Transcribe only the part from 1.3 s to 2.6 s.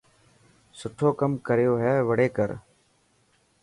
ڪروهي وڙي ڪر.